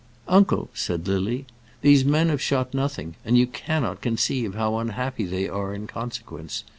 "Uncle," 0.27 0.67
said 0.73 1.07
Lily, 1.07 1.45
"these 1.81 2.03
men 2.03 2.29
have 2.29 2.41
shot 2.41 2.73
nothing, 2.73 3.13
and 3.23 3.37
you 3.37 3.45
cannot 3.45 4.01
conceive 4.01 4.55
how 4.55 4.79
unhappy 4.79 5.25
they 5.25 5.47
are 5.47 5.75
in 5.75 5.85
consequence. 5.85 6.63